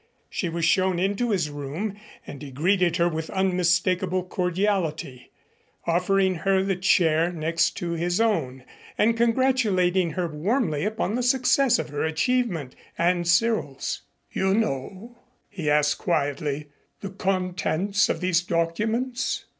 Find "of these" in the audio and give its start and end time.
18.09-18.41